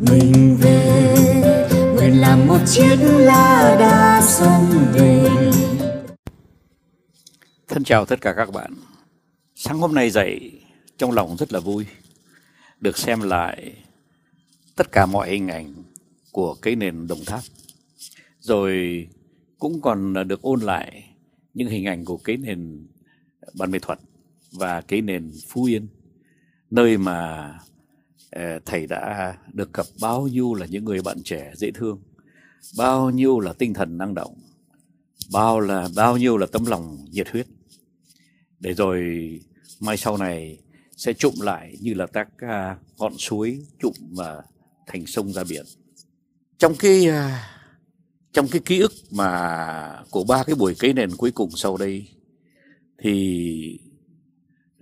mình 0.00 0.56
về 0.60 1.16
nguyện 1.94 2.20
làm 2.20 2.46
một 2.46 2.58
chiếc 2.66 2.96
lá 3.00 3.76
đa 3.80 4.20
sông 4.22 4.92
về 4.92 5.30
Thân 7.68 7.84
chào 7.84 8.06
tất 8.06 8.20
cả 8.20 8.34
các 8.36 8.52
bạn. 8.52 8.72
Sáng 9.54 9.78
hôm 9.78 9.94
nay 9.94 10.10
dậy, 10.10 10.60
trong 10.98 11.12
lòng 11.12 11.36
rất 11.36 11.52
là 11.52 11.60
vui 11.60 11.86
được 12.80 12.98
xem 12.98 13.20
lại 13.20 13.74
tất 14.76 14.92
cả 14.92 15.06
mọi 15.06 15.30
hình 15.30 15.48
ảnh 15.48 15.74
của 16.32 16.54
cái 16.54 16.76
nền 16.76 17.06
Đồng 17.06 17.24
Tháp. 17.26 17.40
Rồi 18.40 19.06
cũng 19.58 19.80
còn 19.80 20.28
được 20.28 20.42
ôn 20.42 20.60
lại 20.60 21.04
những 21.54 21.68
hình 21.68 21.84
ảnh 21.84 22.04
của 22.04 22.16
cái 22.16 22.36
nền 22.36 22.86
Ban 23.54 23.70
Mê 23.70 23.78
Thuật 23.78 23.98
và 24.52 24.80
cái 24.80 25.00
nền 25.00 25.32
Phú 25.48 25.64
Yên, 25.64 25.88
nơi 26.70 26.98
mà 26.98 27.50
Ờ, 28.30 28.58
thầy 28.64 28.86
đã 28.86 29.36
được 29.52 29.72
gặp 29.72 29.86
bao 30.00 30.26
nhiêu 30.26 30.54
là 30.54 30.66
những 30.66 30.84
người 30.84 31.02
bạn 31.02 31.22
trẻ 31.22 31.52
dễ 31.56 31.70
thương, 31.70 32.02
bao 32.78 33.10
nhiêu 33.10 33.40
là 33.40 33.52
tinh 33.52 33.74
thần 33.74 33.98
năng 33.98 34.14
động, 34.14 34.34
bao 35.32 35.60
là 35.60 35.88
bao 35.96 36.16
nhiêu 36.16 36.36
là 36.36 36.46
tấm 36.52 36.66
lòng 36.66 37.04
nhiệt 37.10 37.28
huyết. 37.28 37.46
Để 38.60 38.74
rồi 38.74 39.00
mai 39.80 39.96
sau 39.96 40.16
này 40.16 40.58
sẽ 40.96 41.12
trụm 41.12 41.34
lại 41.40 41.76
như 41.80 41.94
là 41.94 42.06
các 42.06 42.28
à, 42.38 42.76
ngọn 42.98 43.18
suối 43.18 43.60
trụm 43.82 43.92
mà 44.10 44.36
thành 44.86 45.06
sông 45.06 45.32
ra 45.32 45.44
biển. 45.48 45.64
Trong 46.58 46.74
cái 46.78 47.08
à, 47.08 47.50
trong 48.32 48.48
cái 48.48 48.60
ký 48.64 48.80
ức 48.80 48.92
mà 49.10 50.02
của 50.10 50.24
ba 50.24 50.44
cái 50.44 50.54
buổi 50.54 50.74
cấy 50.74 50.92
nền 50.92 51.10
cuối 51.16 51.30
cùng 51.30 51.50
sau 51.50 51.76
đây 51.76 52.08
thì 52.98 53.80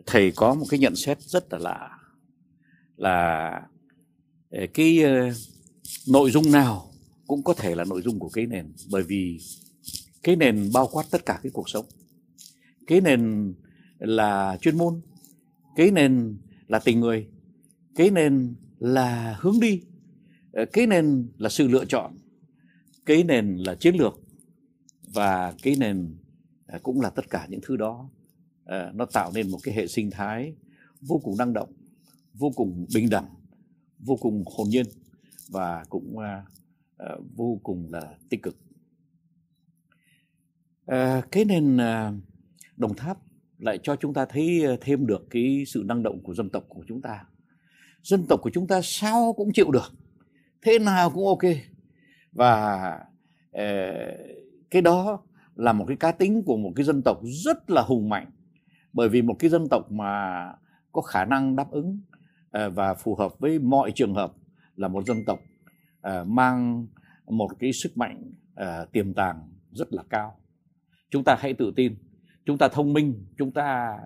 thầy 0.07 0.31
có 0.31 0.55
một 0.55 0.67
cái 0.69 0.81
nhận 0.81 0.97
xét 0.97 1.23
rất 1.23 1.53
là 1.53 1.59
lạ 1.59 1.99
là 2.97 3.51
ờ, 4.51 4.67
cái 4.75 5.03
ờ, 5.03 5.31
nội 6.09 6.31
dung 6.31 6.53
nào 6.53 6.91
cũng 7.27 7.43
có 7.43 7.55
thể 7.55 7.75
là 7.75 7.85
nội 7.85 8.03
dung 8.03 8.19
của 8.19 8.29
cái 8.29 8.47
nền. 8.47 8.73
Bởi 8.91 9.03
vì 9.03 9.41
cái 10.23 10.37
nền 10.37 10.71
bao 10.73 10.89
quát 10.93 11.05
tất 11.11 11.27
cả 11.27 11.41
cái 11.43 11.53
cuộc 11.55 11.69
sống. 11.69 11.87
Cái 12.87 13.01
nền 13.01 13.55
là 13.99 14.59
chuyên 14.61 14.79
môn, 14.79 15.01
cái 15.77 15.91
nền 15.91 16.37
là 16.69 16.79
tình 16.79 17.01
người, 17.01 17.29
cái 17.95 18.11
nền 18.11 18.55
là 18.79 19.37
hướng 19.41 19.61
đi 19.61 19.83
ờ, 20.53 20.65
cái 20.73 20.87
nền 20.87 21.29
là 21.39 21.49
sự 21.49 21.69
lựa 21.69 21.85
chọn, 21.85 22.17
cái 23.07 23.25
nền 23.25 23.57
là 23.57 23.75
chiến 23.75 23.97
lược, 23.97 24.21
và 25.15 25.55
cái 25.63 25.77
nền 25.79 26.17
cũng 26.83 27.01
là 27.01 27.11
tất 27.11 27.31
cả 27.31 27.47
những 27.51 27.61
thứ 27.63 27.77
đó 27.77 28.11
nó 28.95 29.05
tạo 29.05 29.33
nên 29.35 29.51
một 29.51 29.59
cái 29.63 29.75
hệ 29.75 29.87
sinh 29.87 30.11
thái 30.11 30.55
vô 31.01 31.21
cùng 31.25 31.39
năng 31.39 31.53
động 31.53 31.73
vô 32.35 32.51
cùng 32.57 32.87
bình 32.95 33.11
đẳng 33.11 33.27
vô 33.99 34.17
cùng 34.17 34.45
hồn 34.57 34.69
nhiên 34.69 34.87
và 35.51 35.85
cũng 35.89 36.17
uh, 36.17 37.25
vô 37.37 37.61
cùng 37.63 37.89
là 37.91 38.15
tích 38.31 38.43
cực. 38.43 38.57
Uh, 40.91 41.25
cái 41.31 41.45
nền 41.45 41.77
uh, 41.77 42.15
đồng 42.77 42.95
tháp 42.95 43.19
lại 43.59 43.79
cho 43.83 43.97
chúng 43.97 44.15
ta 44.15 44.27
thấy 44.27 44.63
thêm 44.81 45.07
được 45.07 45.27
cái 45.31 45.65
sự 45.67 45.83
năng 45.87 46.03
động 46.03 46.23
của 46.23 46.35
dân 46.35 46.51
tộc 46.51 46.65
của 46.69 46.85
chúng 46.89 47.03
ta. 47.03 47.25
Dân 48.03 48.27
tộc 48.29 48.41
của 48.43 48.51
chúng 48.55 48.67
ta 48.67 48.81
sao 48.83 49.33
cũng 49.33 49.53
chịu 49.53 49.71
được 49.71 49.93
thế 50.63 50.79
nào 50.79 51.11
cũng 51.11 51.27
ok. 51.27 51.53
Và 52.33 52.77
uh, 53.51 53.61
cái 54.71 54.83
đó 54.83 55.23
là 55.55 55.73
một 55.73 55.85
cái 55.89 55.97
cá 55.97 56.13
tính 56.13 56.43
của 56.43 56.57
một 56.57 56.73
cái 56.77 56.85
dân 56.85 57.03
tộc 57.03 57.21
rất 57.45 57.71
là 57.71 57.83
hùng 57.83 58.09
mạnh 58.09 58.31
bởi 58.93 59.09
vì 59.09 59.23
một 59.23 59.37
cái 59.39 59.51
dân 59.51 59.69
tộc 59.69 59.93
mà 59.93 60.45
có 60.93 61.03
khả 61.03 61.25
năng 61.25 61.57
đáp 61.57 61.71
ứng 61.71 62.01
Ờ, 62.55 62.71
và 62.71 62.95
phù 62.95 63.15
hợp 63.15 63.39
với 63.39 63.59
mọi 63.59 63.93
trường 63.95 64.15
hợp 64.15 64.33
là 64.77 64.89
một 64.89 65.07
dân 65.07 65.25
tộc 65.27 65.41
ờ, 66.01 66.25
mang 66.25 66.87
một 67.27 67.49
cái 67.59 67.73
sức 67.73 67.97
mạnh 67.97 68.33
ờ, 68.55 68.87
tiềm 68.93 69.15
tàng 69.15 69.53
rất 69.71 69.93
là 69.93 70.03
cao. 70.11 70.37
Chúng 71.11 71.25
ta 71.25 71.37
hãy 71.39 71.55
tự 71.55 71.73
tin, 71.77 71.95
chúng 72.45 72.59
ta 72.59 72.69
thông 72.69 72.93
minh, 72.93 73.27
chúng 73.39 73.53
ta 73.53 73.99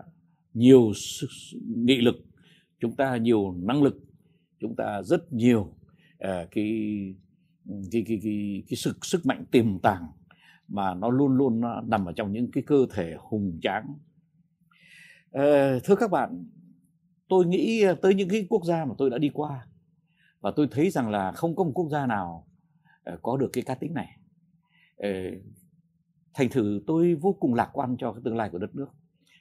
nhiều 0.54 0.92
nghị 1.76 2.00
lực, 2.00 2.16
chúng 2.80 2.96
ta 2.96 3.16
nhiều 3.16 3.54
năng 3.58 3.82
lực, 3.82 3.96
chúng 4.60 4.76
ta 4.76 5.02
rất 5.02 5.32
nhiều 5.32 5.74
cái 6.18 6.48
cái 6.50 7.14
cái 7.92 8.04
cái 8.22 8.62
cái 8.68 8.76
sức 8.76 9.06
sức 9.06 9.26
mạnh 9.26 9.44
tiềm 9.50 9.78
tàng 9.78 10.06
mà 10.68 10.94
nó 10.94 11.10
luôn 11.10 11.36
luôn 11.36 11.60
nằm 11.86 12.04
ở 12.04 12.12
trong 12.12 12.32
những 12.32 12.50
cái 12.50 12.64
cơ 12.66 12.86
thể 12.90 13.14
hùng 13.18 13.58
tráng. 13.62 13.94
Thưa 15.84 15.96
các 15.98 16.10
bạn 16.10 16.44
tôi 17.28 17.46
nghĩ 17.46 17.82
ờ, 17.82 17.94
tới 17.94 18.14
những 18.14 18.28
cái 18.28 18.46
quốc 18.50 18.64
gia 18.64 18.84
mà 18.84 18.94
tôi 18.98 19.10
đã 19.10 19.18
đi 19.18 19.30
qua 19.34 19.66
và 20.40 20.50
tôi 20.56 20.68
thấy 20.70 20.90
rằng 20.90 21.10
là 21.10 21.32
không 21.32 21.56
có 21.56 21.64
một 21.64 21.72
quốc 21.74 21.88
gia 21.90 22.06
nào 22.06 22.46
ờ, 23.04 23.18
có 23.22 23.36
được 23.36 23.50
cái 23.52 23.64
cá 23.64 23.74
tính 23.74 23.94
này. 23.94 24.18
Ờ, 24.96 25.08
thành 26.34 26.48
thử 26.48 26.80
tôi 26.86 27.14
vô 27.14 27.36
cùng 27.40 27.54
lạc 27.54 27.70
quan 27.72 27.96
cho 27.98 28.12
cái 28.12 28.22
tương 28.24 28.36
lai 28.36 28.50
của 28.50 28.58
đất 28.58 28.74
nước. 28.74 28.88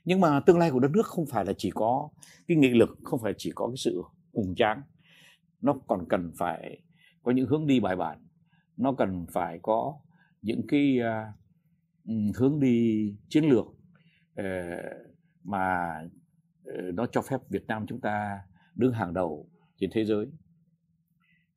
Nhưng 0.06 0.22
mà 0.22 0.40
tương 0.40 0.58
lai 0.58 0.72
của 0.72 0.80
đất 0.80 0.92
nước 0.92 1.06
không 1.06 1.26
phải 1.26 1.46
là 1.46 1.54
chỉ 1.58 1.72
có 1.72 2.10
cái 2.48 2.58
nghị 2.58 2.70
lực 2.70 2.98
không 3.04 3.20
phải 3.20 3.34
chỉ 3.38 3.52
có 3.56 3.68
cái 3.68 3.78
sự 3.78 4.04
hùng 4.34 4.56
tráng. 4.56 4.82
Nó 5.62 5.74
còn 5.88 6.06
cần 6.10 6.32
phải 6.38 6.82
có 7.24 7.32
những 7.32 7.48
hướng 7.48 7.68
đi 7.68 7.80
bài 7.80 7.96
bản. 7.96 8.20
Nó 8.78 8.94
cần 8.94 9.26
phải 9.32 9.60
có 9.62 10.00
những 10.42 10.62
cái 10.68 11.00
uh, 11.00 12.36
hướng 12.36 12.60
đi 12.60 13.14
chiến 13.30 13.46
lược 13.46 13.66
uh, 14.40 14.46
mà 15.44 15.88
Ờ, 16.68 16.92
nó 16.94 17.06
cho 17.06 17.22
phép 17.22 17.42
Việt 17.50 17.68
Nam 17.68 17.86
chúng 17.88 18.00
ta 18.00 18.42
đứng 18.76 18.94
hàng 18.94 19.14
đầu 19.14 19.50
trên 19.80 19.90
thế 19.94 20.06
giới. 20.06 20.26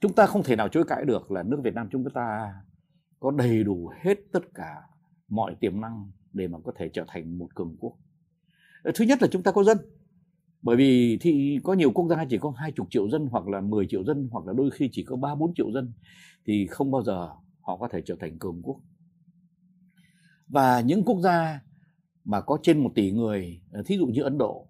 Chúng 0.01 0.15
ta 0.15 0.27
không 0.27 0.43
thể 0.43 0.57
nào 0.57 0.69
chối 0.69 0.85
cãi 0.89 1.05
được 1.05 1.31
là 1.31 1.43
nước 1.43 1.61
Việt 1.65 1.75
Nam 1.75 1.89
chúng 1.91 2.05
ta 2.15 2.55
có 3.21 3.31
đầy 3.31 3.65
đủ 3.65 3.91
hết 4.03 4.19
tất 4.33 4.55
cả 4.55 4.83
mọi 5.29 5.55
tiềm 5.61 5.81
năng 5.81 6.11
để 6.33 6.49
mà 6.49 6.59
có 6.65 6.73
thể 6.77 6.91
trở 6.93 7.05
thành 7.09 7.39
một 7.39 7.55
cường 7.55 7.77
quốc. 7.81 7.97
Ờ, 8.83 8.93
thứ 8.95 9.05
nhất 9.05 9.23
là 9.23 9.29
chúng 9.31 9.43
ta 9.43 9.53
có 9.53 9.65
dân. 9.65 9.79
Bởi 10.63 10.77
vì 10.77 11.19
thì 11.21 11.59
có 11.65 11.73
nhiều 11.73 11.91
quốc 11.91 12.09
gia 12.09 12.25
chỉ 12.25 12.39
có 12.39 12.51
hai 12.57 12.73
chục 12.73 12.87
triệu 12.91 13.11
dân 13.11 13.27
hoặc 13.31 13.49
là 13.49 13.61
10 13.61 13.87
triệu 13.89 14.05
dân 14.05 14.29
hoặc 14.33 14.47
là 14.47 14.53
đôi 14.53 14.71
khi 14.71 14.89
chỉ 14.93 15.05
có 15.05 15.17
ba 15.17 15.35
bốn 15.35 15.55
triệu 15.55 15.73
dân 15.73 15.93
thì 16.47 16.67
không 16.67 16.91
bao 16.91 17.03
giờ 17.03 17.29
họ 17.61 17.77
có 17.77 17.89
thể 17.89 18.03
trở 18.05 18.17
thành 18.21 18.39
cường 18.39 18.63
quốc. 18.63 18.81
Và 20.49 20.81
những 20.81 21.05
quốc 21.05 21.21
gia 21.21 21.61
mà 22.25 22.41
có 22.41 22.59
trên 22.63 22.79
một 22.79 22.93
tỷ 22.95 23.11
người 23.11 23.61
ờ, 23.73 23.83
thí 23.87 23.97
dụ 23.97 24.07
như 24.07 24.23
Ấn 24.23 24.39
Độ 24.39 24.70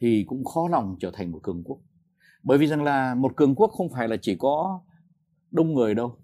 thì 0.00 0.24
cũng 0.26 0.44
khó 0.44 0.68
lòng 0.68 0.96
trở 1.00 1.10
thành 1.10 1.32
một 1.32 1.40
cường 1.42 1.62
quốc. 1.64 1.78
Bởi 2.42 2.58
vì 2.58 2.66
rằng 2.66 2.82
là 2.82 3.14
một 3.14 3.36
cường 3.36 3.54
quốc 3.54 3.70
không 3.70 3.88
phải 3.88 4.08
là 4.08 4.16
chỉ 4.22 4.36
có 4.36 4.80
đông 5.50 5.74
người 5.74 5.94
đâu. 5.94 6.16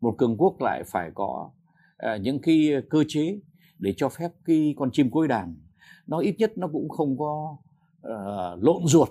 Một 0.00 0.14
cường 0.18 0.36
quốc 0.36 0.60
lại 0.60 0.82
phải 0.86 1.10
có 1.14 1.50
ờ, 1.96 2.16
những 2.16 2.38
cái 2.42 2.72
cơ 2.90 3.04
chế 3.08 3.40
để 3.78 3.94
cho 3.96 4.08
phép 4.08 4.30
cái 4.44 4.74
con 4.78 4.90
chim 4.92 5.10
cối 5.10 5.28
đàn. 5.28 5.56
Nó 6.06 6.18
ít 6.18 6.34
nhất 6.38 6.58
nó 6.58 6.68
cũng 6.68 6.88
không 6.88 7.18
có 7.18 7.56
uh, 7.98 8.64
lộn 8.64 8.86
ruột 8.86 9.08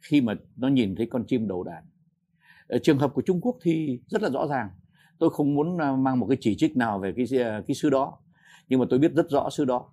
khi 0.00 0.20
mà 0.20 0.34
nó 0.56 0.68
nhìn 0.68 0.94
thấy 0.94 1.06
con 1.06 1.24
chim 1.26 1.48
đầu 1.48 1.62
đàn. 1.62 1.84
Ở 2.68 2.78
trường 2.82 2.98
hợp 2.98 3.14
của 3.14 3.22
Trung 3.22 3.40
Quốc 3.40 3.56
thì 3.62 4.00
rất 4.06 4.22
là 4.22 4.30
rõ 4.30 4.46
ràng. 4.46 4.68
Tôi 5.18 5.30
không 5.30 5.54
muốn 5.54 5.78
à, 5.78 5.96
mang 5.96 6.18
một 6.18 6.26
cái 6.26 6.38
chỉ 6.40 6.56
trích 6.58 6.76
nào 6.76 6.98
về 6.98 7.12
cái 7.16 7.40
à, 7.42 7.62
cái 7.66 7.74
xứ 7.74 7.90
đó 7.90 8.18
nhưng 8.70 8.80
mà 8.80 8.86
tôi 8.90 8.98
biết 8.98 9.12
rất 9.12 9.30
rõ 9.30 9.50
xứ 9.50 9.64
đó. 9.64 9.84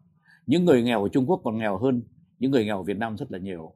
Những 0.46 0.66
người 0.66 0.84
nghèo 0.84 1.04
ở 1.04 1.10
Trung 1.10 1.26
Quốc 1.30 1.42
còn 1.44 1.58
nghèo 1.58 1.78
hơn 1.78 2.02
những 2.40 2.52
người 2.52 2.66
nghèo 2.66 2.84
Việt 2.84 2.98
Nam 2.98 3.18
rất 3.18 3.32
là 3.32 3.40
nhiều. 3.40 3.74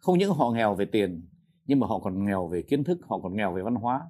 Không 0.00 0.18
những 0.18 0.32
họ 0.32 0.50
nghèo 0.50 0.74
về 0.74 0.84
tiền, 0.84 1.26
nhưng 1.66 1.80
mà 1.80 1.86
họ 1.86 1.98
còn 1.98 2.24
nghèo 2.24 2.46
về 2.46 2.62
kiến 2.62 2.84
thức, 2.84 2.98
họ 3.08 3.18
còn 3.18 3.36
nghèo 3.36 3.52
về 3.52 3.62
văn 3.62 3.74
hóa, 3.74 4.00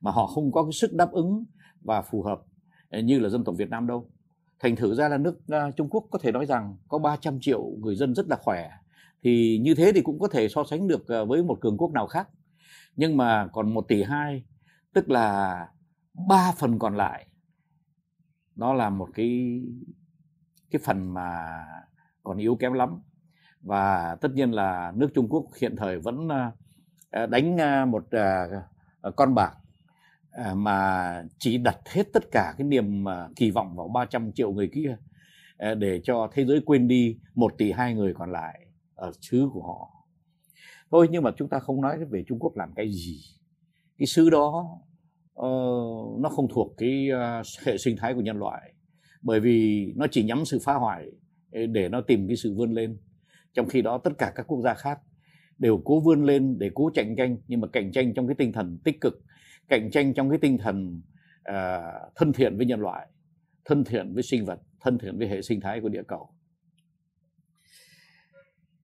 mà 0.00 0.10
họ 0.10 0.26
không 0.26 0.52
có 0.52 0.62
cái 0.62 0.72
sức 0.72 0.92
đáp 0.92 1.12
ứng 1.12 1.44
và 1.80 2.02
phù 2.02 2.22
hợp 2.22 2.42
ờ, 2.90 3.00
như 3.00 3.18
là 3.18 3.28
dân 3.28 3.44
tộc 3.44 3.54
Việt 3.58 3.70
Nam 3.70 3.86
đâu. 3.86 4.10
Thành 4.58 4.76
thử 4.76 4.94
ra 4.94 5.08
là 5.08 5.18
nước 5.18 5.48
à, 5.48 5.70
Trung 5.76 5.88
Quốc 5.88 6.04
có 6.10 6.18
thể 6.18 6.32
nói 6.32 6.46
rằng 6.46 6.76
có 6.88 6.98
300 6.98 7.38
triệu 7.40 7.64
người 7.78 7.96
dân 7.96 8.14
rất 8.14 8.26
là 8.28 8.36
khỏe. 8.36 8.70
Thì 9.22 9.58
như 9.62 9.74
thế 9.74 9.92
thì 9.94 10.00
cũng 10.00 10.18
có 10.18 10.28
thể 10.28 10.48
so 10.48 10.64
sánh 10.64 10.88
được 10.88 11.08
ờ, 11.08 11.24
với 11.24 11.42
một 11.42 11.58
cường 11.60 11.78
quốc 11.78 11.92
nào 11.92 12.06
khác. 12.06 12.28
Nhưng 12.96 13.16
mà 13.16 13.48
còn 13.52 13.74
một 13.74 13.88
tỷ 13.88 14.02
hai, 14.02 14.44
tức 14.92 15.10
là 15.10 15.68
ba 16.28 16.52
phần 16.58 16.78
còn 16.78 16.96
lại 16.96 17.26
đó 18.60 18.74
là 18.74 18.90
một 18.90 19.08
cái 19.14 19.62
cái 20.70 20.80
phần 20.84 21.14
mà 21.14 21.58
còn 22.22 22.38
yếu 22.38 22.56
kém 22.56 22.72
lắm 22.72 23.00
và 23.62 24.16
tất 24.20 24.28
nhiên 24.34 24.50
là 24.50 24.92
nước 24.96 25.08
Trung 25.14 25.28
Quốc 25.28 25.46
hiện 25.60 25.76
thời 25.76 25.98
vẫn 25.98 26.28
ờ, 26.28 26.50
ờ, 27.10 27.26
đánh 27.26 27.58
ờ, 27.58 27.86
một 27.86 28.04
con 29.16 29.34
bạc 29.34 29.52
mà 30.54 31.22
chỉ 31.38 31.58
đặt 31.58 31.78
hết 31.88 32.02
tất 32.12 32.24
cả 32.30 32.54
cái 32.58 32.66
niềm 32.66 33.04
kỳ 33.36 33.50
vọng 33.50 33.76
vào 33.76 33.88
300 33.88 34.32
triệu 34.32 34.52
người 34.52 34.70
kia 34.72 34.96
để 35.76 36.00
cho 36.04 36.28
thế 36.32 36.44
giới 36.44 36.60
quên 36.66 36.88
đi 36.88 37.18
một 37.34 37.54
tỷ 37.58 37.72
hai 37.72 37.94
người 37.94 38.14
còn 38.14 38.32
lại 38.32 38.66
ở 38.94 39.12
xứ 39.20 39.48
của 39.52 39.62
họ. 39.62 39.90
Thôi 40.90 41.08
nhưng 41.10 41.22
mà 41.22 41.30
chúng 41.36 41.48
ta 41.48 41.58
không 41.58 41.80
nói 41.80 42.04
về 42.04 42.24
Trung 42.26 42.38
Quốc 42.38 42.56
làm 42.56 42.72
cái 42.76 42.90
gì. 42.92 43.20
Cái 43.98 44.06
xứ 44.06 44.30
đó 44.30 44.78
nó 46.18 46.28
không 46.28 46.48
thuộc 46.48 46.74
cái 46.76 47.08
hệ 47.64 47.78
sinh 47.78 47.96
thái 47.96 48.14
của 48.14 48.20
nhân 48.20 48.38
loại, 48.38 48.74
bởi 49.22 49.40
vì 49.40 49.86
nó 49.96 50.06
chỉ 50.10 50.24
nhắm 50.24 50.44
sự 50.44 50.58
phá 50.64 50.74
hoại 50.74 51.06
để 51.50 51.88
nó 51.88 52.00
tìm 52.00 52.28
cái 52.28 52.36
sự 52.36 52.54
vươn 52.54 52.72
lên 52.72 52.98
trong 53.54 53.68
khi 53.68 53.82
đó 53.82 53.98
tất 53.98 54.10
cả 54.18 54.32
các 54.34 54.46
quốc 54.46 54.60
gia 54.60 54.74
khác 54.74 55.00
đều 55.58 55.82
cố 55.84 56.00
vươn 56.00 56.24
lên 56.24 56.58
để 56.58 56.70
cố 56.74 56.90
cạnh 56.94 57.16
tranh 57.16 57.36
nhưng 57.48 57.60
mà 57.60 57.68
cạnh 57.72 57.92
tranh 57.92 58.14
trong 58.14 58.26
cái 58.26 58.34
tinh 58.38 58.52
thần 58.52 58.78
tích 58.84 59.00
cực 59.00 59.22
cạnh 59.68 59.90
tranh 59.90 60.14
trong 60.14 60.30
cái 60.30 60.38
tinh 60.38 60.58
thần 60.58 61.02
uh, 61.50 62.12
thân 62.14 62.32
thiện 62.32 62.56
với 62.56 62.66
nhân 62.66 62.80
loại 62.80 63.06
thân 63.64 63.84
thiện 63.84 64.14
với 64.14 64.22
sinh 64.22 64.44
vật 64.44 64.60
thân 64.80 64.98
thiện 64.98 65.18
với 65.18 65.28
hệ 65.28 65.42
sinh 65.42 65.60
thái 65.60 65.80
của 65.80 65.88
địa 65.88 66.02
cầu. 66.08 66.28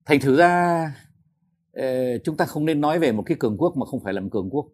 Thành 0.04 0.20
thử 0.20 0.36
ra 0.36 0.84
uh, 1.78 1.84
chúng 2.24 2.36
ta 2.36 2.44
không 2.44 2.64
nên 2.64 2.80
nói 2.80 2.98
về 2.98 3.12
một 3.12 3.22
cái 3.26 3.36
cường 3.40 3.56
quốc 3.58 3.76
mà 3.76 3.86
không 3.86 4.00
phải 4.00 4.12
là 4.12 4.20
một 4.20 4.28
cường 4.32 4.50
quốc 4.50 4.66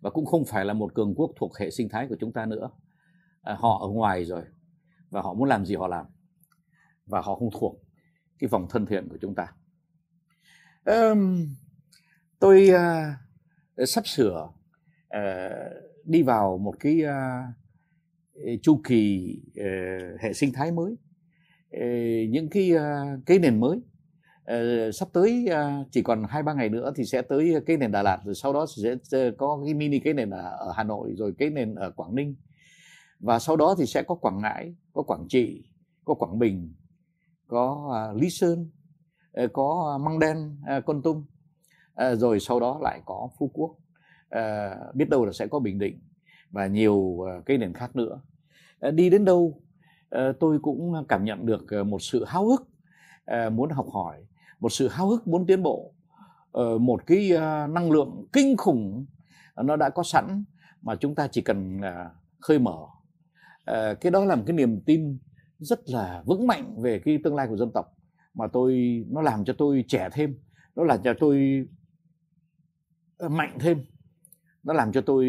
và 0.00 0.10
cũng 0.10 0.26
không 0.26 0.44
phải 0.44 0.64
là 0.64 0.72
một 0.72 0.94
cường 0.94 1.14
quốc 1.14 1.30
thuộc 1.36 1.58
hệ 1.58 1.70
sinh 1.70 1.88
thái 1.88 2.06
của 2.08 2.16
chúng 2.20 2.32
ta 2.32 2.46
nữa. 2.46 2.70
Uh, 3.52 3.58
họ 3.58 3.78
ở 3.82 3.88
ngoài 3.88 4.24
rồi 4.24 4.42
và 5.10 5.22
họ 5.22 5.34
muốn 5.34 5.48
làm 5.48 5.64
gì 5.66 5.74
họ 5.74 5.88
làm 5.88 6.06
và 7.06 7.20
họ 7.20 7.34
không 7.34 7.50
thuộc 7.60 7.85
cái 8.38 8.48
vòng 8.48 8.66
thân 8.70 8.86
thiện 8.86 9.08
của 9.08 9.18
chúng 9.20 9.34
ta. 9.34 9.46
Um, 10.84 11.46
tôi 12.38 12.70
uh, 12.70 13.88
sắp 13.88 14.06
sửa 14.06 14.48
uh, 15.16 15.22
đi 16.04 16.22
vào 16.22 16.58
một 16.58 16.74
cái 16.80 17.02
uh, 17.04 18.62
chu 18.62 18.80
kỳ 18.84 19.34
uh, 19.50 20.20
hệ 20.20 20.32
sinh 20.32 20.52
thái 20.52 20.72
mới 20.72 20.92
uh, 21.76 22.30
những 22.30 22.48
cái 22.50 22.72
uh, 22.74 23.26
cái 23.26 23.38
nền 23.38 23.60
mới. 23.60 23.80
Uh, 24.52 24.94
sắp 24.94 25.08
tới 25.12 25.48
uh, 25.50 25.86
chỉ 25.90 26.02
còn 26.02 26.24
hai 26.28 26.42
ba 26.42 26.52
ngày 26.54 26.68
nữa 26.68 26.92
thì 26.96 27.04
sẽ 27.04 27.22
tới 27.22 27.54
cái 27.66 27.76
nền 27.76 27.92
Đà 27.92 28.02
Lạt 28.02 28.20
rồi 28.24 28.34
sau 28.34 28.52
đó 28.52 28.66
sẽ 29.02 29.30
có 29.38 29.62
cái 29.64 29.74
mini 29.74 29.98
cái 29.98 30.14
nền 30.14 30.30
ở, 30.30 30.56
ở 30.58 30.72
Hà 30.76 30.84
Nội 30.84 31.14
rồi 31.16 31.34
cái 31.38 31.50
nền 31.50 31.74
ở 31.74 31.90
Quảng 31.90 32.14
Ninh. 32.14 32.34
Và 33.20 33.38
sau 33.38 33.56
đó 33.56 33.74
thì 33.78 33.86
sẽ 33.86 34.02
có 34.02 34.14
Quảng 34.14 34.38
Ngãi 34.38 34.74
có 34.92 35.02
Quảng 35.02 35.26
Trị 35.28 35.64
có 36.04 36.14
Quảng 36.14 36.38
Bình 36.38 36.74
có 37.48 37.92
à, 37.94 38.12
Lý 38.12 38.30
Sơn 38.30 38.70
ờ, 39.32 39.48
có 39.52 39.96
à, 39.96 40.04
Măng 40.04 40.18
Đen 40.18 40.56
à, 40.66 40.80
Con 40.80 41.02
Tum 41.02 41.24
rồi 42.12 42.40
sau 42.40 42.60
đó 42.60 42.78
lại 42.82 43.00
có 43.04 43.28
Phú 43.38 43.50
Quốc. 43.54 43.76
Ờ, 44.28 44.76
biết 44.94 45.08
đâu 45.08 45.24
là 45.24 45.32
sẽ 45.32 45.46
có 45.46 45.58
Bình 45.58 45.78
Định 45.78 46.00
và 46.50 46.66
nhiều 46.66 47.18
cây 47.24 47.42
cái 47.46 47.58
nền 47.58 47.72
khác 47.72 47.96
nữa. 47.96 48.20
Ờ, 48.80 48.90
đi 48.90 49.10
đến 49.10 49.24
đâu 49.24 49.60
tôi 50.40 50.58
cũng 50.62 51.04
cảm 51.08 51.24
nhận 51.24 51.46
được 51.46 51.84
một 51.86 52.02
sự 52.02 52.24
háo 52.24 52.46
hức 52.46 52.68
muốn 53.52 53.70
học 53.70 53.86
hỏi, 53.92 54.24
một 54.60 54.72
sự 54.72 54.88
háo 54.88 55.08
hức 55.08 55.26
muốn 55.26 55.46
tiến 55.46 55.62
bộ. 55.62 55.92
Một 56.80 57.06
cái 57.06 57.30
năng 57.68 57.90
lượng 57.90 58.26
kinh 58.32 58.56
khủng 58.56 59.06
nó 59.56 59.76
đã 59.76 59.90
có 59.90 60.02
sẵn 60.02 60.44
mà 60.82 60.96
chúng 60.96 61.14
ta 61.14 61.28
chỉ 61.28 61.42
cần 61.42 61.80
khơi 62.40 62.58
mở. 62.58 62.86
Cái 64.00 64.10
đó 64.12 64.24
là 64.24 64.34
một 64.34 64.42
cái 64.46 64.56
niềm 64.56 64.80
tin 64.80 65.18
rất 65.58 65.80
là 65.88 66.22
vững 66.26 66.46
mạnh 66.46 66.74
về 66.82 66.98
cái 66.98 67.18
tương 67.24 67.34
lai 67.34 67.46
của 67.48 67.56
dân 67.56 67.70
tộc. 67.74 67.96
Mà 68.34 68.46
tôi 68.52 69.04
nó 69.10 69.22
làm 69.22 69.44
cho 69.44 69.54
tôi 69.58 69.84
trẻ 69.88 70.08
thêm 70.12 70.38
nó 70.76 70.84
làm 70.84 71.02
cho 71.04 71.14
tôi 71.20 71.66
ờ, 73.18 73.28
mạnh 73.28 73.58
thêm 73.60 73.84
nó 74.62 74.72
làm 74.72 74.92
cho 74.92 75.00
tôi 75.00 75.26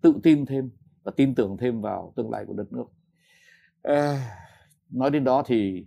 tự 0.00 0.14
tin 0.22 0.46
thêm 0.46 0.70
và 1.02 1.12
tin 1.16 1.34
tưởng 1.34 1.56
thêm 1.56 1.80
vào 1.80 2.12
tương 2.16 2.30
lai 2.30 2.44
của 2.46 2.54
đất 2.54 2.72
nước. 2.72 2.84
À, 3.82 4.30
nói 4.90 5.10
đến 5.10 5.24
đó 5.24 5.42
thì 5.46 5.86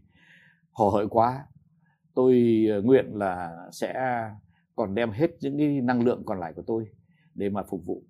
hò 0.71 0.89
hởi 0.89 1.07
quá. 1.09 1.45
Tôi 2.13 2.65
ờ, 2.71 2.81
nguyện 2.81 3.05
là 3.13 3.57
sẽ 3.71 3.93
còn 4.75 4.95
đem 4.95 5.11
hết 5.11 5.31
những 5.41 5.57
cái 5.57 5.81
năng 5.81 6.03
lượng 6.03 6.23
còn 6.25 6.39
lại 6.39 6.53
của 6.55 6.63
tôi 6.67 6.87
để 7.35 7.49
mà 7.49 7.63
phục 7.63 7.85
vụ 7.85 8.03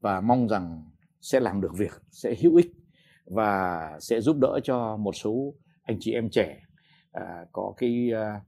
và 0.00 0.20
mong 0.20 0.48
rằng 0.48 0.90
sẽ 1.20 1.40
làm 1.40 1.60
được 1.60 1.72
việc 1.76 1.92
sẽ 2.10 2.34
hữu 2.42 2.56
ích 2.56 2.72
và 3.26 3.90
sẽ 4.00 4.20
giúp 4.20 4.36
đỡ 4.40 4.60
cho 4.64 4.96
một 4.96 5.12
số 5.12 5.54
anh 5.82 5.96
chị 6.00 6.12
em 6.12 6.30
trẻ 6.30 6.60
à, 7.12 7.44
có 7.52 7.74
cái 7.76 8.10
à, 8.14 8.40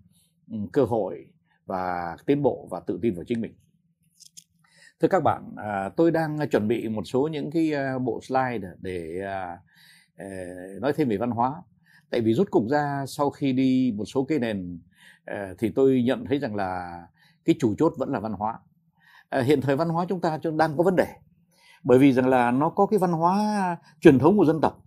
ừ, 0.50 0.56
cơ 0.73 0.85
hội 0.85 1.26
và 1.67 2.17
tiến 2.26 2.43
bộ 2.43 2.69
và 2.71 2.81
tự 2.81 2.99
tin 3.03 3.15
vào 3.15 3.25
chính 3.25 3.41
mình. 3.41 3.55
Thưa 5.00 5.09
các 5.09 5.23
bạn 5.23 5.55
à, 5.56 5.88
tôi 5.97 6.11
đang 6.11 6.38
chuẩn 6.50 6.69
bị 6.69 6.88
một 6.88 7.03
số 7.05 7.29
những 7.29 7.50
cái 7.50 7.73
à, 7.73 7.99
bộ 7.99 8.21
slide 8.23 8.69
để 8.81 9.21
à, 9.21 9.59
à, 10.17 10.26
nói 10.81 10.93
thêm 10.97 11.09
về 11.09 11.17
văn 11.17 11.31
hóa. 11.31 11.62
Tại 12.11 12.21
vì 12.21 12.35
rút 12.35 12.50
cục 12.50 12.69
ra 12.69 13.05
sau 13.06 13.31
khi 13.31 13.53
đi 13.53 13.93
một 13.97 14.05
số 14.05 14.25
cái 14.25 14.38
nền 14.38 14.81
à, 15.25 15.55
thì 15.59 15.71
tôi 15.71 16.03
nhận 16.06 16.25
thấy 16.25 16.38
rằng 16.38 16.55
là 16.55 17.03
cái 17.44 17.55
chủ 17.59 17.75
chốt 17.79 17.94
vẫn 17.97 18.12
là 18.12 18.21
văn 18.21 18.32
hóa. 18.32 18.59
À, 19.29 19.41
hiện 19.41 19.61
thời 19.61 19.76
văn 19.76 19.88
hóa 19.88 20.06
chúng 20.09 20.21
ta 20.21 20.38
đang 20.59 20.76
có 20.76 20.82
vấn 20.82 20.97
đề 20.97 21.06
bởi 21.84 21.98
vì 21.98 22.12
rằng 22.12 22.28
là 22.28 22.50
nó 22.50 22.69
có 22.69 22.86
cái 22.86 22.98
văn 22.98 23.12
hóa 23.12 23.76
truyền 24.00 24.19
thống 24.19 24.38
của 24.38 24.44
dân 24.44 24.60
tộc. 24.60 24.81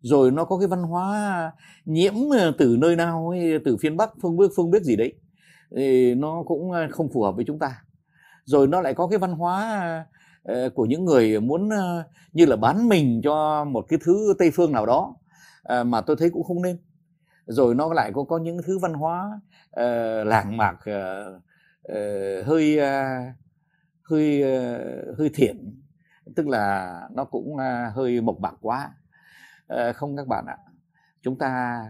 Rồi 0.00 0.30
nó 0.30 0.44
có 0.44 0.58
cái 0.58 0.68
văn 0.68 0.82
hóa 0.82 1.52
nhiễm 1.84 2.14
ờ, 2.38 2.52
từ 2.58 2.76
nơi 2.80 2.96
nào 2.96 3.28
ấy, 3.28 3.58
từ 3.64 3.76
phiên 3.76 3.96
bắc 3.96 4.10
phương 4.22 4.36
bước 4.36 4.52
phương 4.56 4.70
biết 4.70 4.82
gì 4.82 4.96
đấy 4.96 5.12
thì 5.76 6.14
nó 6.14 6.42
cũng 6.46 6.72
ờ, 6.72 6.88
không 6.90 7.08
phù 7.12 7.22
hợp 7.22 7.36
với 7.36 7.44
chúng 7.44 7.58
ta. 7.58 7.82
Rồi 8.44 8.66
nó 8.66 8.80
lại 8.80 8.94
có 8.94 9.06
cái 9.06 9.18
văn 9.18 9.32
hóa 9.32 9.80
ờ, 10.42 10.70
của 10.74 10.86
những 10.86 11.04
người 11.04 11.40
muốn 11.40 11.68
như 12.32 12.46
là 12.46 12.56
bán 12.56 12.88
mình 12.88 13.20
cho 13.24 13.64
một 13.64 13.86
cái 13.88 13.98
thứ 14.04 14.34
tây 14.38 14.50
phương 14.50 14.72
nào 14.72 14.86
đó 14.86 15.14
mà 15.84 16.00
tôi 16.00 16.16
thấy 16.16 16.30
cũng 16.30 16.44
không 16.44 16.62
nên. 16.62 16.78
Rồi 17.46 17.74
nó 17.74 17.92
lại 17.94 18.12
có 18.14 18.24
có 18.24 18.38
những 18.38 18.58
thứ 18.66 18.78
văn 18.78 18.92
hóa 18.92 19.40
làng 20.24 20.56
mạc 20.56 20.76
hơi 22.44 22.78
hơi 24.02 24.42
hơi 25.18 25.30
thiện 25.34 25.80
tức 26.36 26.48
là 26.48 27.00
nó 27.14 27.24
cũng 27.24 27.56
hơi 27.94 28.20
mộc 28.20 28.38
bạc 28.38 28.54
quá. 28.60 28.90
Ờ, 29.66 29.92
không 29.92 30.16
các 30.16 30.26
bạn 30.26 30.44
ạ. 30.46 30.56
Chúng 31.22 31.38
ta 31.38 31.82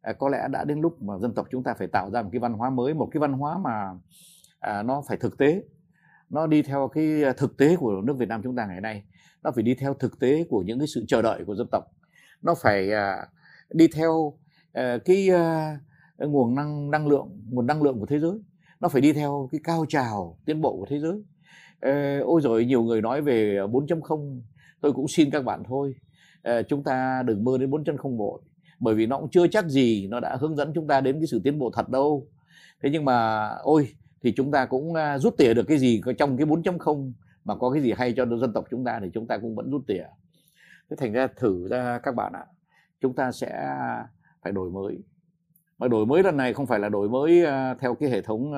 à, 0.00 0.12
có 0.12 0.28
lẽ 0.28 0.48
đã 0.50 0.64
đến 0.64 0.80
lúc 0.80 1.02
mà 1.02 1.18
dân 1.18 1.34
tộc 1.34 1.46
chúng 1.50 1.62
ta 1.62 1.74
phải 1.74 1.86
tạo 1.86 2.10
ra 2.10 2.22
một 2.22 2.28
cái 2.32 2.38
văn 2.38 2.52
hóa 2.52 2.70
mới 2.70 2.94
một 2.94 3.08
cái 3.12 3.20
văn 3.20 3.32
hóa 3.32 3.58
mà 3.58 3.90
à, 4.60 4.82
nó 4.82 5.02
phải 5.08 5.16
thực 5.16 5.38
tế. 5.38 5.62
Nó 6.30 6.46
đi 6.46 6.62
theo 6.62 6.88
cái 6.88 7.22
thực 7.36 7.56
tế 7.56 7.76
của 7.76 8.00
nước 8.04 8.16
Việt 8.18 8.28
Nam 8.28 8.42
chúng 8.42 8.56
ta 8.56 8.66
ngày 8.66 8.80
nay. 8.80 9.04
Nó 9.42 9.50
phải 9.50 9.62
đi 9.62 9.74
theo 9.74 9.94
thực 9.94 10.20
tế 10.20 10.44
của 10.50 10.62
những 10.62 10.78
cái 10.78 10.88
sự 10.88 11.04
chờ 11.08 11.22
đợi 11.22 11.44
của 11.44 11.54
dân 11.54 11.66
tộc. 11.72 11.84
Nó 12.42 12.54
phải 12.54 12.92
à, 12.92 13.26
đi 13.70 13.88
theo 13.94 14.38
à, 14.72 14.98
cái 15.04 15.30
à, 15.30 15.78
nguồn 16.18 16.54
năng 16.54 16.90
năng 16.90 17.06
lượng 17.06 17.42
nguồn 17.50 17.66
năng 17.66 17.82
lượng 17.82 18.00
của 18.00 18.06
thế 18.06 18.18
giới. 18.18 18.40
Nó 18.80 18.88
phải 18.88 19.00
đi 19.00 19.12
theo 19.12 19.48
cái 19.52 19.60
cao 19.64 19.84
trào 19.88 20.38
tiến 20.44 20.60
bộ 20.60 20.76
của 20.76 20.86
thế 20.88 20.98
giới 20.98 21.22
ôi 22.20 22.40
rồi 22.44 22.64
nhiều 22.64 22.82
người 22.82 23.02
nói 23.02 23.22
về 23.22 23.56
ờ, 23.56 23.66
4.0 23.66 24.40
tôi 24.80 24.92
cũng 24.92 25.08
xin 25.08 25.30
các 25.30 25.44
bạn 25.44 25.62
thôi. 25.64 25.94
Ờ, 26.42 26.62
chúng 26.62 26.84
ta 26.84 27.22
đừng 27.22 27.44
mơ 27.44 27.58
đến 27.58 27.70
4.0 27.70 28.16
vội. 28.16 28.40
Bởi 28.80 28.94
vì 28.94 29.06
nó 29.06 29.18
cũng 29.18 29.30
chưa 29.30 29.46
chắc 29.46 29.68
gì 29.68 30.06
nó 30.10 30.20
đã 30.20 30.36
hướng 30.40 30.56
dẫn 30.56 30.72
chúng 30.74 30.86
ta 30.86 31.00
đến 31.00 31.18
cái 31.20 31.26
sự 31.26 31.40
tiến 31.44 31.58
bộ 31.58 31.70
thật 31.74 31.88
đâu. 31.88 32.26
Thế 32.82 32.90
nhưng 32.92 33.04
mà 33.04 33.48
ôi 33.62 33.88
thì 34.22 34.32
chúng 34.36 34.50
ta 34.50 34.66
cũng 34.66 34.94
rút 35.18 35.36
tỉa 35.36 35.54
được 35.54 35.64
cái 35.68 35.78
gì 35.78 36.00
trong 36.18 36.36
cái 36.36 36.46
4.0 36.46 37.12
mà 37.44 37.54
có 37.56 37.70
cái 37.70 37.82
gì 37.82 37.92
hay 37.96 38.14
cho 38.16 38.26
dân 38.26 38.52
tộc 38.52 38.64
chúng 38.70 38.84
ta 38.84 39.00
thì 39.02 39.10
chúng 39.14 39.26
ta 39.26 39.38
cũng 39.38 39.54
vẫn 39.54 39.70
rút 39.70 39.82
tỉa. 39.86 40.04
Thế 40.90 40.96
thành 40.96 41.12
ra 41.12 41.26
thử 41.36 41.68
ra 41.68 41.98
các 42.02 42.14
bạn 42.14 42.32
ạ 42.32 42.44
chúng 43.00 43.14
ta 43.14 43.32
sẽ 43.32 43.76
phải 44.42 44.52
đổi 44.52 44.70
mới. 44.70 44.98
Mà 45.78 45.88
đổi 45.88 46.06
mới 46.06 46.22
lần 46.22 46.36
này 46.36 46.54
không 46.54 46.66
phải 46.66 46.78
là 46.78 46.88
đổi 46.88 47.08
mới 47.08 47.44
theo 47.80 47.94
cái 47.94 48.10
hệ 48.10 48.22
thống 48.22 48.52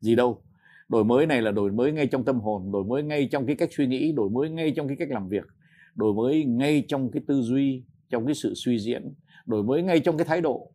gì 0.00 0.14
đâu 0.14 0.42
đổi 0.88 1.04
mới 1.04 1.26
này 1.26 1.42
là 1.42 1.50
đổi 1.50 1.72
mới 1.72 1.92
ngay 1.92 2.06
trong 2.06 2.24
tâm 2.24 2.40
hồn, 2.40 2.72
đổi 2.72 2.84
mới 2.84 3.02
ngay 3.02 3.28
trong 3.30 3.46
cái 3.46 3.56
cách 3.56 3.68
suy 3.72 3.86
nghĩ, 3.86 4.12
đổi 4.12 4.30
mới 4.30 4.50
ngay 4.50 4.72
trong 4.76 4.88
cái 4.88 4.96
cách 4.96 5.10
làm 5.10 5.28
việc, 5.28 5.46
đổi 5.94 6.14
mới 6.14 6.44
ngay 6.44 6.84
trong 6.88 7.10
cái 7.10 7.22
tư 7.26 7.42
duy, 7.42 7.82
trong 8.10 8.26
cái 8.26 8.34
sự 8.34 8.54
suy 8.54 8.78
diễn, 8.78 9.14
đổi 9.46 9.62
mới 9.62 9.82
ngay 9.82 10.00
trong 10.00 10.16
cái 10.16 10.24
thái 10.24 10.40
độ, 10.40 10.70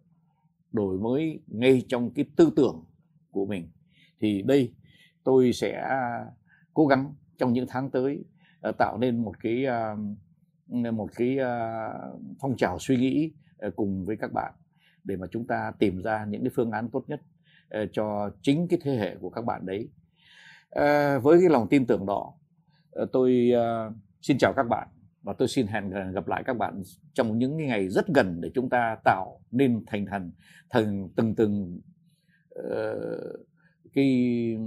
đổi 0.71 0.99
mới 0.99 1.39
ngay 1.47 1.83
trong 1.87 2.09
cái 2.13 2.25
tư 2.35 2.51
tưởng 2.55 2.83
của 3.31 3.45
mình. 3.45 3.69
Thì 4.19 4.41
đây, 4.41 4.73
tôi 5.23 5.53
sẽ 5.53 5.71
à, 5.89 6.25
cố 6.73 6.87
gắng 6.87 7.13
trong 7.37 7.53
những 7.53 7.65
tháng 7.69 7.89
tới 7.91 8.23
à, 8.61 8.71
tạo 8.71 8.97
nên 8.97 9.23
một 9.23 9.33
cái 9.39 9.65
à, 9.65 9.95
một 10.67 11.09
cái 11.15 11.37
phong 12.39 12.57
trào 12.57 12.79
suy 12.79 12.97
nghĩ 12.97 13.31
cùng 13.75 14.05
với 14.05 14.17
các 14.17 14.33
bạn 14.33 14.53
để 15.03 15.15
mà 15.15 15.27
chúng 15.31 15.47
ta 15.47 15.71
tìm 15.79 16.01
ra 16.01 16.25
những 16.25 16.41
cái 16.41 16.51
phương 16.55 16.71
án 16.71 16.89
tốt 16.89 17.05
nhất 17.07 17.21
cho 17.91 18.31
chính 18.41 18.67
cái 18.67 18.79
thế 18.83 18.95
hệ 18.95 19.15
của 19.15 19.29
các 19.29 19.45
bạn 19.45 19.65
đấy 19.65 19.87
à, 20.71 21.17
với 21.19 21.39
cái 21.39 21.49
lòng 21.49 21.67
tin 21.69 21.85
tưởng 21.85 22.05
đó 22.05 22.33
ờ, 22.91 23.05
tôi 23.11 23.51
uh, 23.53 23.93
xin 24.21 24.37
chào 24.37 24.53
các 24.55 24.63
bạn 24.63 24.87
và 25.21 25.33
tôi 25.37 25.47
xin 25.47 25.67
hẹn 25.67 25.89
gặp 26.13 26.27
lại 26.27 26.43
các 26.45 26.57
bạn 26.57 26.83
trong 27.13 27.39
những 27.39 27.57
ngày 27.57 27.89
rất 27.89 28.07
gần 28.07 28.41
để 28.41 28.51
chúng 28.53 28.69
ta 28.69 28.97
tạo 29.03 29.39
nên 29.51 29.83
thành 29.87 30.05
thần 30.05 30.31
thần 30.69 31.09
từng 31.15 31.35
từng 31.35 31.81
uh, 32.59 33.45
cái 33.93 34.57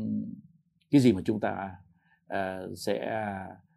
cái 0.91 1.01
gì 1.01 1.13
mà 1.13 1.21
chúng 1.25 1.41
ta 1.41 1.77
uh, 2.33 2.79
sẽ 2.79 3.23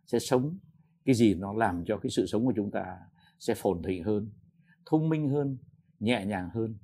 sẽ 0.06 0.20
sống 0.20 0.58
cái 1.06 1.16
gì 1.16 1.36
nó 1.36 1.54
làm 1.54 1.86
cho 1.86 1.98
cái 1.98 2.10
sự 2.10 2.26
sống 2.26 2.46
của 2.46 2.54
chúng 2.56 2.72
ta 2.72 2.98
sẽ 3.40 3.54
phồn 3.56 3.82
thịnh 3.84 4.04
hơn 4.04 4.30
thông 4.86 5.10
minh 5.10 5.30
hơn 5.30 5.58
nhẹ 6.00 6.26
nhàng 6.26 6.50
hơn 6.54 6.78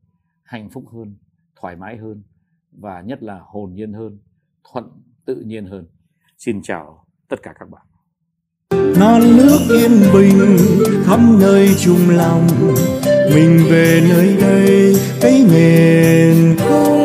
hạnh 0.43 0.69
phúc 0.69 0.85
hơn 0.93 1.15
thoải 1.55 1.75
mái 1.75 1.97
hơn 1.97 2.23
và 2.71 3.01
nhất 3.01 3.23
là 3.23 3.39
hồn 3.39 3.73
nhiên 3.73 3.93
hơn 3.93 4.19
thuận 4.71 4.85
tự 5.25 5.35
nhiên 5.35 5.65
hơn. 5.65 5.85
Xin 6.37 6.61
chào 6.61 7.05
tất 7.29 7.37
cả 7.43 7.53
các 7.59 7.69
bạn. 7.69 7.81
Non 8.99 9.37
nước 9.37 9.59
yên 9.69 10.01
bình 10.13 10.57
khắp 11.05 11.19
nơi 11.39 11.69
chung 11.79 12.09
lòng. 12.09 12.47
Mình 13.35 13.59
về 13.69 14.01
nơi 14.09 14.37
đây, 14.41 14.95
cái 15.21 15.45
miền 15.51 16.55
không 16.59 17.02